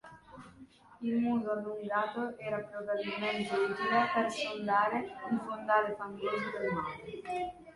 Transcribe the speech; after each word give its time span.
Il 1.01 1.19
muso 1.19 1.51
allungato 1.51 2.35
era 2.39 2.57
probabilmente 2.57 3.53
utile 3.53 4.09
per 4.11 4.31
sondare 4.31 4.97
il 5.29 5.39
fondale 5.45 5.95
fangoso 5.95 6.49
del 6.57 6.71
mare. 6.73 7.21